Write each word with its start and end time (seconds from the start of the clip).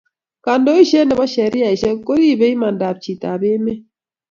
kandoishet 0.43 1.05
ne 1.07 1.15
bo 1.19 1.25
sheriasheck 1.33 1.97
ko 2.07 2.11
ripee 2.21 2.51
imandaab 2.55 2.97
chitoab 3.03 3.41
emet 3.53 3.81